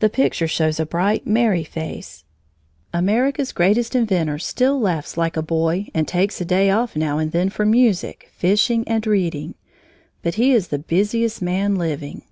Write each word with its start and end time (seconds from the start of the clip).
The 0.00 0.08
picture 0.08 0.48
shows 0.48 0.80
a 0.80 0.84
bright, 0.84 1.28
merry 1.28 1.62
face. 1.62 2.24
America's 2.92 3.52
greatest 3.52 3.94
inventor 3.94 4.36
still 4.36 4.80
laughs 4.80 5.16
like 5.16 5.36
a 5.36 5.42
boy 5.42 5.86
and 5.94 6.08
takes 6.08 6.40
a 6.40 6.44
day 6.44 6.70
off 6.70 6.96
now 6.96 7.18
and 7.18 7.30
then 7.30 7.50
for 7.50 7.64
music, 7.64 8.30
fishing, 8.32 8.82
and 8.88 9.06
reading. 9.06 9.54
But 10.22 10.34
he 10.34 10.50
is 10.50 10.70
the 10.74 10.80
busiest 10.80 11.40
man 11.40 11.76
living. 11.76 12.22